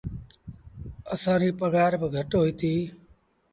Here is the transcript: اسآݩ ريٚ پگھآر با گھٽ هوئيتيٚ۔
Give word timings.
اسآݩ 1.13 1.39
ريٚ 1.41 1.57
پگھآر 1.59 1.91
با 2.01 2.07
گھٽ 2.15 2.31
هوئيتيٚ۔ 2.37 2.89